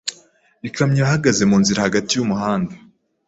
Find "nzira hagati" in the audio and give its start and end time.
1.61-2.11